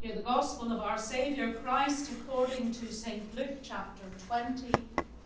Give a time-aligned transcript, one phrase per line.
[0.00, 3.22] Hear the Gospel of our Saviour Christ according to St.
[3.36, 4.72] Luke chapter 20,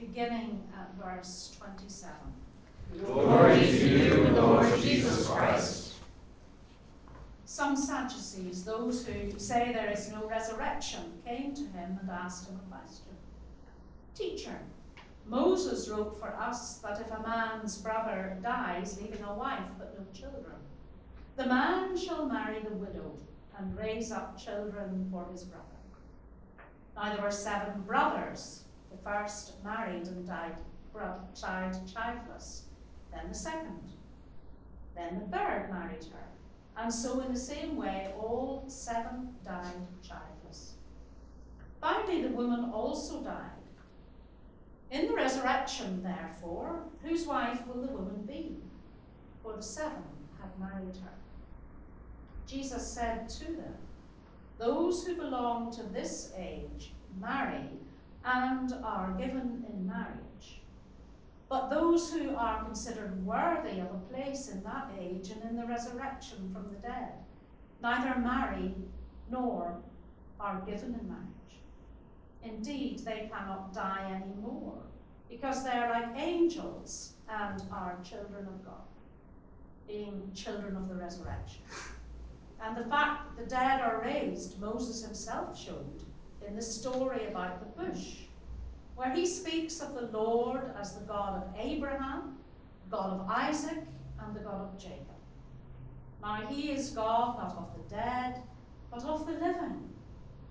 [0.00, 2.14] beginning at verse 27.
[3.04, 5.96] Glory to you, Lord Jesus Christ.
[7.44, 12.58] Some Sadducees, those who say there is no resurrection, came to him and asked him
[12.64, 13.12] a question.
[14.14, 14.58] Teacher,
[15.26, 20.06] Moses wrote for us that if a man's brother dies, leaving a wife but no
[20.18, 20.56] children,
[21.36, 23.18] the man shall marry the widow
[23.62, 25.62] and raise up children for his brother.
[26.96, 28.64] Now there were seven brothers.
[28.90, 30.56] The first married and died
[31.40, 32.64] child childless.
[33.12, 33.80] Then the second.
[34.94, 36.26] Then the third married her.
[36.76, 40.74] And so in the same way all seven died childless.
[41.80, 43.50] Finally the woman also died.
[44.90, 48.56] In the resurrection, therefore, whose wife will the woman be?
[49.42, 50.02] For the seven
[50.38, 51.21] had married her.
[52.46, 53.76] Jesus said to them,
[54.58, 57.68] Those who belong to this age marry
[58.24, 60.60] and are given in marriage.
[61.48, 65.66] But those who are considered worthy of a place in that age and in the
[65.66, 67.12] resurrection from the dead
[67.82, 68.74] neither marry
[69.30, 69.76] nor
[70.40, 71.28] are given in marriage.
[72.42, 74.78] Indeed, they cannot die any more
[75.28, 78.86] because they are like angels and are children of God,
[79.86, 81.62] being children of the resurrection.
[82.64, 86.02] And the fact that the dead are raised, Moses himself showed
[86.46, 88.18] in the story about the bush,
[88.94, 92.38] where he speaks of the Lord as the God of Abraham,
[92.90, 93.78] God of Isaac,
[94.20, 94.98] and the God of Jacob.
[96.22, 98.40] Now he is God not of the dead,
[98.92, 99.88] but of the living,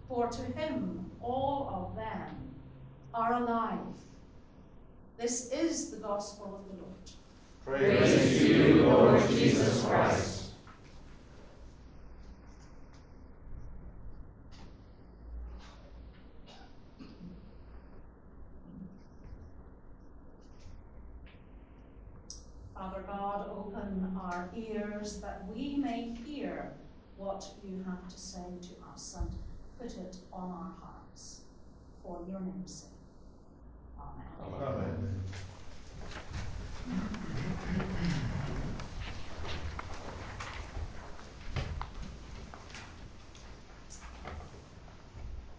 [0.10, 2.36] for to him all of them
[3.14, 3.78] are alive.
[5.18, 7.12] This is the gospel of the Lord.
[7.64, 10.42] Praise to you, Lord Jesus Christ.
[22.74, 26.74] Father God, open our ears that we may hear
[27.16, 29.30] what you have to say to us and
[29.80, 31.42] put it on our hearts
[32.04, 32.90] for your name's sake.
[34.42, 34.64] Amen.
[34.64, 35.22] Amen.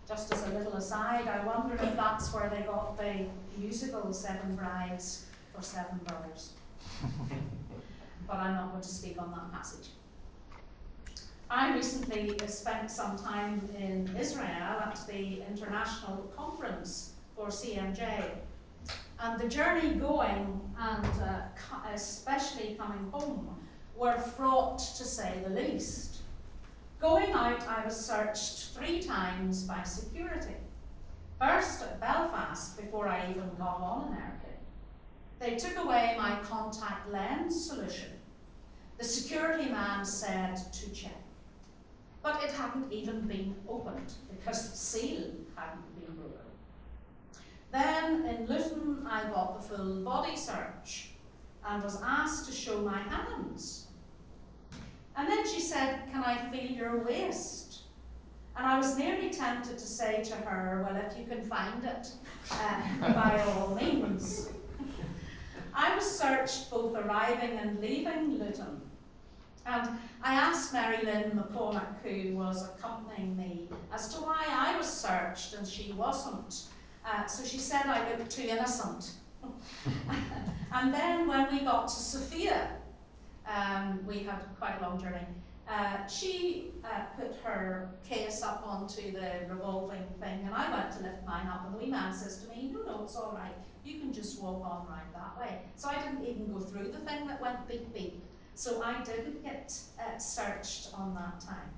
[0.08, 3.26] Just as a little aside, I wonder if that's where they got the
[3.56, 5.24] musical Seven Brides
[5.54, 6.52] for Seven Brothers.
[8.26, 9.88] but I'm not going to speak on that passage.
[11.50, 18.30] I recently spent some time in Israel at the International Conference for CMJ.
[19.20, 21.42] And the journey going and uh,
[21.92, 23.54] especially coming home
[23.96, 26.21] were fraught to say the least.
[27.02, 30.54] Going out, I was searched three times by security.
[31.36, 34.62] First at Belfast before I even got on an airplane.
[35.40, 38.10] They took away my contact lens solution.
[38.98, 41.20] The security man said to check.
[42.22, 46.38] But it hadn't even been opened because the seal hadn't been broken.
[47.72, 51.08] Then in Luton, I got the full body search
[51.66, 53.88] and was asked to show my hands.
[55.16, 57.82] And then she said, Can I feel your waist?
[58.56, 62.08] And I was nearly tempted to say to her, Well, if you can find it,
[62.50, 64.50] uh, by all means.
[65.74, 68.80] I was searched both arriving and leaving Luton.
[69.64, 69.88] And
[70.22, 75.54] I asked Mary Lynn McCormack, who was accompanying me, as to why I was searched
[75.54, 76.64] and she wasn't.
[77.06, 79.12] Uh, so she said I looked too innocent.
[80.72, 82.68] and then when we got to Sofia,
[83.46, 85.26] um, we had quite a long journey.
[85.68, 91.02] Uh, she uh, put her case up onto the revolving thing, and I went to
[91.02, 93.54] lift mine up, and the wee man says to me, No, no, it's all right.
[93.84, 95.60] You can just walk on right that way.
[95.76, 98.22] So I didn't even go through the thing that went beep beep.
[98.54, 101.70] So I didn't get uh, searched on that time.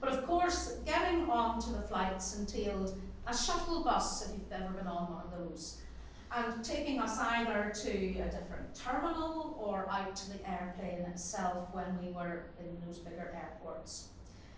[0.00, 4.72] But of course, getting on to the flights entailed a shuttle bus, if you've ever
[4.72, 5.80] been on one of those,
[6.34, 11.98] and taking us either to a different terminal or out to the airplane itself when
[12.02, 14.08] we were in those bigger airports.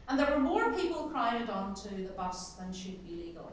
[0.08, 3.52] And there were more people crowded onto the bus than should be legal.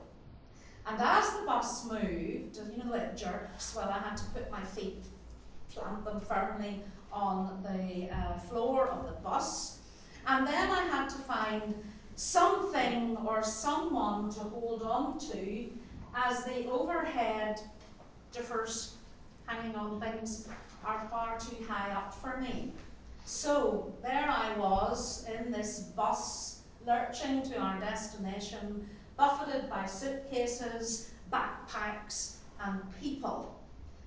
[0.85, 4.63] And as the bus moved, you know it jerks, well, I had to put my
[4.63, 5.03] feet,
[5.73, 6.81] plant them firmly
[7.11, 9.79] on the uh, floor of the bus.
[10.27, 11.75] And then I had to find
[12.15, 15.69] something or someone to hold on to
[16.15, 17.61] as the overhead
[18.31, 18.95] differs
[19.45, 20.47] hanging on things
[20.85, 22.71] are far too high up for me.
[23.25, 32.35] So there I was in this bus lurching to our destination, buffeted by suitcases, backpacks,
[32.63, 33.55] and people.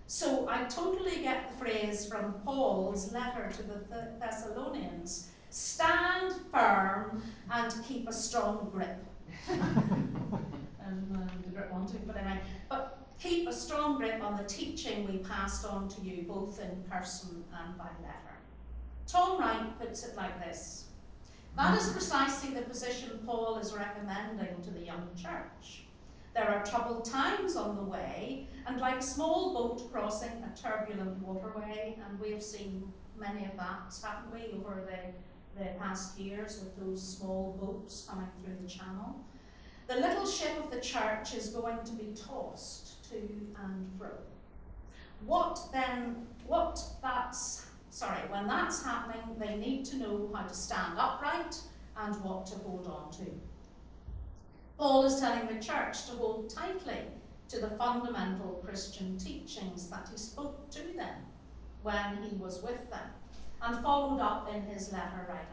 [0.06, 7.72] So I totally get the phrase from Paul's letter to the Thessalonians stand firm and
[7.84, 8.98] keep a strong grip.
[9.48, 15.06] and uh, the grip on but anyway, but keep a strong grip on the teaching
[15.06, 18.38] we passed on to you, both in person and by letter.
[19.06, 20.86] Tom Wright puts it like this
[21.56, 25.84] That is precisely the position Paul is recommending to the young church.
[26.34, 31.96] There are troubled times on the way, and like small boat crossing a turbulent waterway,
[32.04, 36.76] and we have seen many of that, haven't we, over the, the past years with
[36.76, 39.24] those small boats coming through the channel.
[39.94, 44.08] The little ship of the church is going to be tossed to and fro.
[45.24, 50.98] What then, what that's, sorry, when that's happening, they need to know how to stand
[50.98, 51.60] upright
[51.96, 53.30] and what to hold on to.
[54.78, 57.02] Paul is telling the church to hold tightly
[57.50, 61.18] to the fundamental Christian teachings that he spoke to them
[61.84, 63.08] when he was with them
[63.62, 65.46] and followed up in his letter writing.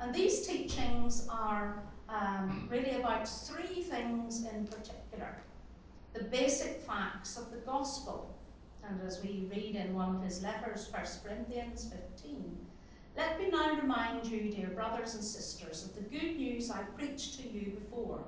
[0.00, 1.82] And these teachings are
[2.12, 5.42] um, really about three things in particular
[6.12, 8.34] the basic facts of the gospel.
[8.86, 12.54] And as we read in one of his letters, 1 Corinthians 15,
[13.16, 17.40] let me now remind you, dear brothers and sisters, of the good news I preached
[17.40, 18.22] to you before.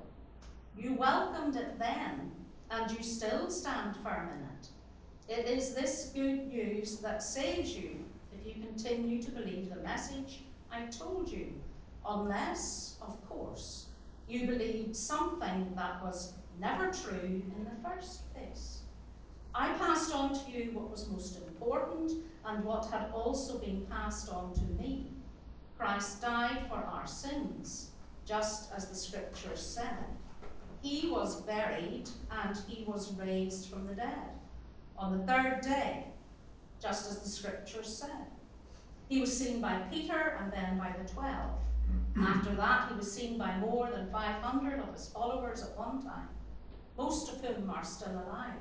[0.77, 2.31] You welcomed it then,
[2.71, 5.39] and you still stand firm in it.
[5.39, 8.03] It is this good news that saves you
[8.33, 10.41] if you continue to believe the message
[10.71, 11.53] I told you,
[12.07, 13.87] unless, of course,
[14.27, 18.79] you believed something that was never true in the first place.
[19.53, 22.11] I passed on to you what was most important
[22.45, 25.11] and what had also been passed on to me.
[25.77, 27.91] Christ died for our sins,
[28.25, 30.05] just as the scriptures said.
[30.81, 34.29] He was buried and he was raised from the dead
[34.97, 36.05] on the third day,
[36.81, 38.27] just as the scriptures said.
[39.09, 41.59] He was seen by Peter and then by the twelve.
[42.17, 46.29] After that, he was seen by more than 500 of his followers at one time,
[46.97, 48.53] most of whom are still alive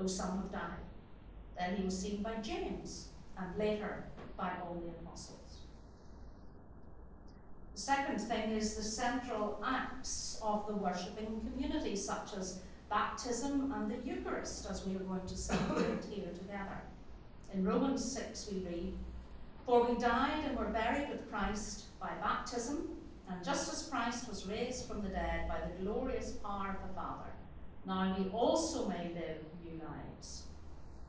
[0.00, 0.84] though some have died.
[1.58, 4.04] Then he was seen by James, and later
[4.36, 5.58] by all the apostles.
[7.74, 13.90] The second thing is the central acts of the worshipping community, such as baptism and
[13.90, 16.80] the Eucharist, as we are going to celebrate here together.
[17.52, 18.94] In Romans 6, we read,
[19.66, 22.88] For we died and were buried with Christ by baptism,
[23.28, 26.94] and just as Christ was raised from the dead by the glorious power of the
[26.94, 27.30] Father,
[27.86, 30.44] now we also may live new lives.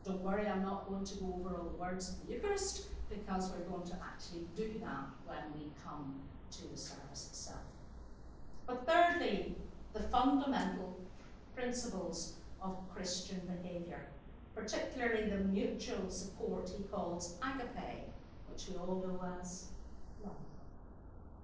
[0.06, 3.52] Don't worry, I'm not going to go over all the words of the Eucharist because
[3.52, 6.16] we're going to actually do that when we come
[6.52, 7.60] to the service itself.
[8.68, 9.56] But thirdly,
[9.94, 10.98] the fundamental
[11.56, 14.08] principles of Christian behaviour,
[14.56, 18.08] particularly the mutual support he calls agape,
[18.52, 20.32] which we all know love.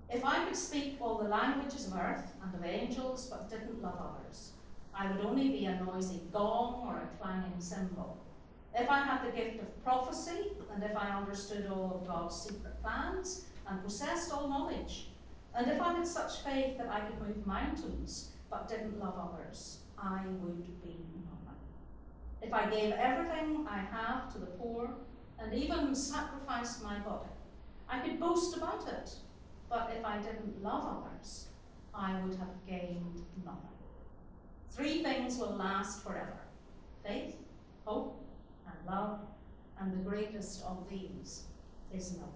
[0.10, 4.00] If I could speak all the languages of earth and of angels but didn't love
[4.00, 4.52] others,
[4.94, 8.18] I would only be a noisy gong or a clanging cymbal.
[8.74, 12.82] If I had the gift of prophecy, and if I understood all of God's secret
[12.82, 15.08] plans, and possessed all knowledge,
[15.56, 19.80] and if I had such faith that I could move mountains, but didn't love others,
[19.98, 20.96] I would be
[21.26, 21.60] nothing.
[22.42, 24.92] If I gave everything I have to the poor,
[25.40, 27.30] and even sacrificed my body,
[27.90, 29.14] I could boast about it,
[29.70, 31.48] but if I didn't love others,
[31.94, 33.70] I would have gained nothing.
[34.72, 36.40] Three things will last forever
[37.06, 37.36] faith,
[37.86, 38.22] hope,
[38.68, 39.20] and love,
[39.80, 41.44] and the greatest of these
[41.94, 42.30] is love.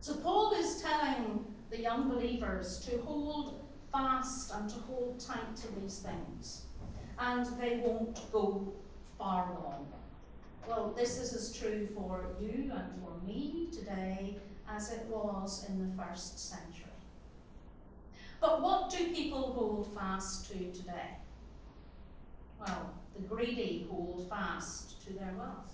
[0.00, 3.62] So, Paul is telling the young believers to hold
[3.92, 6.62] fast and to hold tight to these things,
[7.18, 8.72] and they won't go
[9.18, 9.86] far wrong.
[10.68, 14.36] Well, this is as true for you and for me today
[14.68, 16.86] as it was in the first century.
[18.40, 21.16] But what do people hold fast to today?
[22.58, 25.72] Well, the greedy hold fast to their wealth.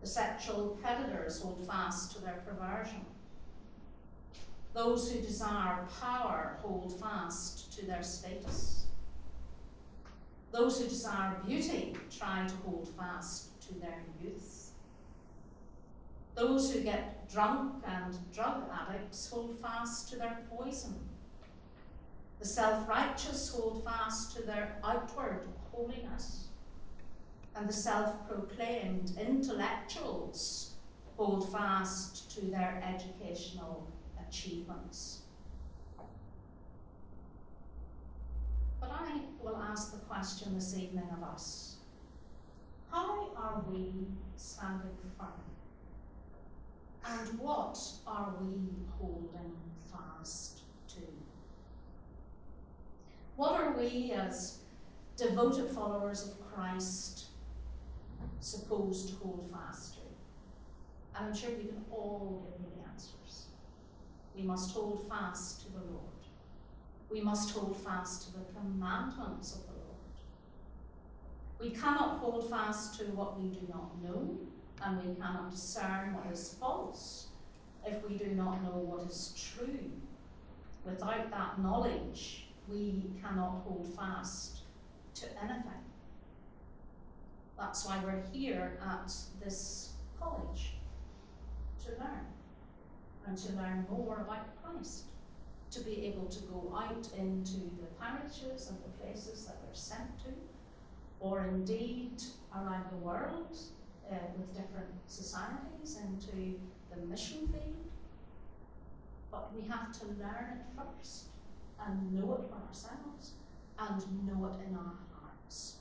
[0.00, 3.04] The sexual predators hold fast to their perversion.
[4.72, 8.86] Those who desire power hold fast to their status.
[10.56, 14.70] Those who desire beauty try to hold fast to their youth.
[16.34, 20.94] Those who get drunk and drug addicts hold fast to their poison.
[22.38, 26.48] The self righteous hold fast to their outward holiness.
[27.54, 30.76] And the self proclaimed intellectuals
[31.18, 33.86] hold fast to their educational
[34.26, 35.20] achievements.
[38.80, 38.90] But
[39.42, 41.76] Will ask the question this evening of us
[42.90, 43.92] How are we
[44.36, 45.28] standing firm?
[47.06, 48.56] And what are we
[48.98, 49.54] holding
[49.90, 51.02] fast to?
[53.36, 54.58] What are we as
[55.16, 57.26] devoted followers of Christ
[58.40, 60.00] supposed to hold fast to?
[61.16, 63.46] And I'm sure you can all give me the answers.
[64.34, 66.15] We must hold fast to the Lord.
[67.10, 69.86] We must hold fast to the commandments of the Lord.
[71.60, 74.36] We cannot hold fast to what we do not know,
[74.82, 77.28] and we cannot discern what is false
[77.86, 79.90] if we do not know what is true.
[80.84, 84.62] Without that knowledge, we cannot hold fast
[85.14, 85.84] to anything.
[87.58, 90.74] That's why we're here at this college
[91.84, 92.26] to learn
[93.26, 95.04] and to learn more about Christ,
[95.70, 100.18] to be able to go out into the parishes and the places that they're sent
[100.20, 100.30] to,
[101.20, 102.22] or indeed
[102.54, 103.56] around the world
[104.10, 106.58] uh, with different societies into
[106.90, 107.76] the mission field.
[109.30, 111.26] But we have to learn it first
[111.84, 113.32] and know it for ourselves
[113.78, 115.76] and know it in our hearts.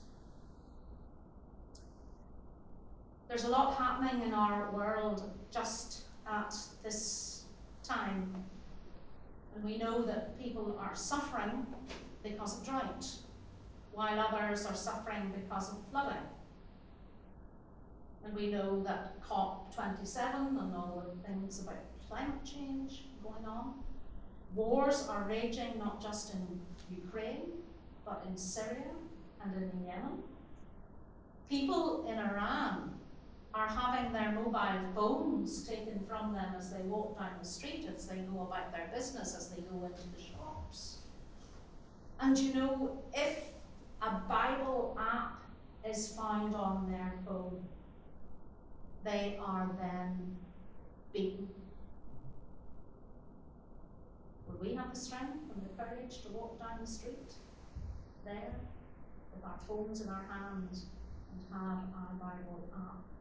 [3.27, 7.43] There's a lot happening in our world just at this
[7.83, 8.43] time.
[9.55, 11.65] And we know that people are suffering
[12.23, 13.07] because of drought,
[13.93, 16.27] while others are suffering because of flooding.
[18.25, 21.77] And we know that COP27 and all the things about
[22.09, 23.75] climate change going on.
[24.55, 26.59] Wars are raging not just in
[26.89, 27.51] Ukraine,
[28.05, 28.91] but in Syria
[29.43, 30.23] and in Yemen.
[31.49, 32.84] People in Iran
[34.15, 38.43] their mobile phones taken from them as they walk down the street, as they go
[38.43, 40.99] about their business, as they go into the shops.
[42.21, 43.39] And you know, if
[44.01, 45.43] a Bible app
[45.85, 47.61] is found on their phone,
[49.03, 50.37] they are then
[51.11, 51.49] beaten.
[54.47, 57.33] Will we have the strength and the courage to walk down the street
[58.23, 58.55] there
[59.33, 60.85] with our phones in our hands
[61.31, 63.14] and have our Bible app?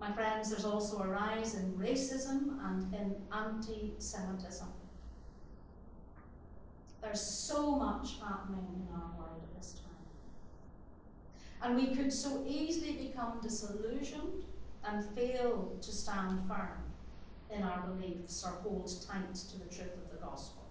[0.00, 4.68] My friends, there's also a rise in racism and in anti Semitism.
[7.02, 9.82] There's so much happening in our world at this time.
[11.62, 14.44] And we could so easily become disillusioned
[14.84, 16.82] and fail to stand firm
[17.50, 20.62] in our beliefs or hold tight to the truth of the gospel.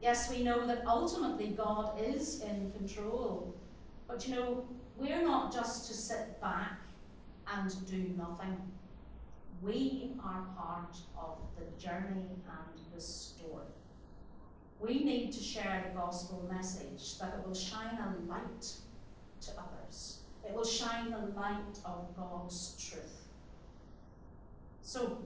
[0.00, 3.54] Yes, we know that ultimately God is in control,
[4.08, 4.64] but you know,
[4.96, 6.80] we're not just to sit back
[7.54, 8.56] and do nothing.
[9.62, 13.66] We are part of the journey and the story.
[14.80, 18.72] We need to share the gospel message that it will shine a light
[19.42, 20.20] to others.
[20.46, 23.26] It will shine the light of God's truth.
[24.82, 25.18] So,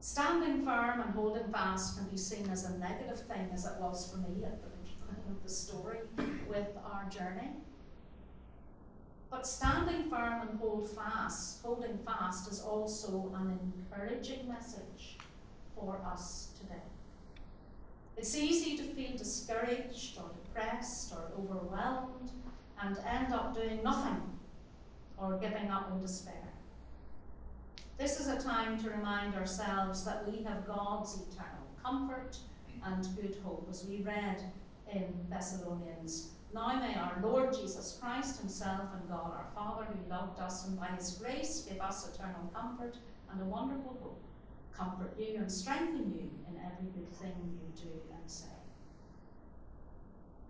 [0.00, 4.10] standing firm and holding fast can be seen as a negative thing, as it was
[4.10, 4.77] for me at the
[5.10, 5.98] of the story
[6.48, 7.50] with our journey.
[9.30, 13.58] But standing firm and hold fast, holding fast is also an
[13.92, 15.18] encouraging message
[15.74, 16.82] for us today.
[18.16, 22.30] It's easy to feel discouraged or depressed or overwhelmed
[22.82, 24.22] and end up doing nothing
[25.18, 26.34] or giving up in despair.
[27.98, 32.38] This is a time to remind ourselves that we have God's eternal comfort
[32.84, 34.42] and good hope, as we read
[34.92, 36.30] in Thessalonians.
[36.54, 40.78] Now may our Lord Jesus Christ Himself and God our Father, who loved us and
[40.78, 42.96] by His grace gave us eternal comfort
[43.30, 44.22] and a wonderful hope,
[44.72, 48.46] comfort you and strengthen you in every good thing you do and say.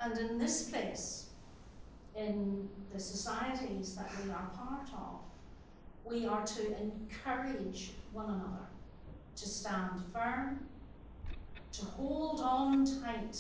[0.01, 1.31] And in this place,
[2.17, 5.21] in the societies that we are part of,
[6.05, 8.67] we are to encourage one another
[9.37, 10.67] to stand firm,
[11.73, 13.37] to hold on tight,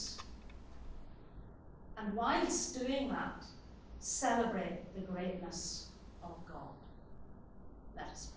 [1.98, 3.44] and whilst doing that,
[3.98, 5.88] celebrate the greatness
[6.22, 6.68] of God.
[7.96, 8.32] Let us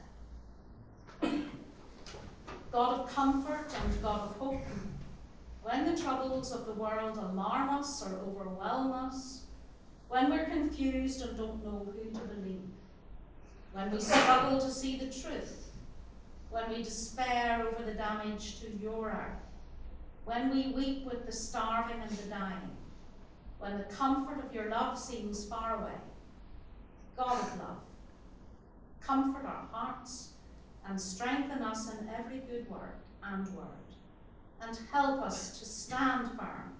[1.19, 1.41] pray.
[2.71, 4.61] God of comfort and God of hope,
[5.63, 9.41] when the troubles of the world alarm us or overwhelm us,
[10.09, 12.61] when we're confused and don't know who to believe,
[13.73, 15.67] when we struggle to see the truth,
[16.49, 19.39] when we despair over the damage to your earth,
[20.25, 22.75] when we weep with the starving and the dying,
[23.61, 25.99] when the comfort of your love seems far away.
[27.15, 27.77] God of love,
[28.99, 30.29] comfort our hearts,
[30.87, 33.67] and strengthen us in every good work and word,
[34.61, 36.75] and help us to stand firm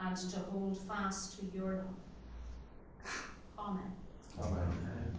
[0.00, 1.94] and to hold fast to your love.
[3.58, 3.92] Amen.
[4.40, 5.15] Amen.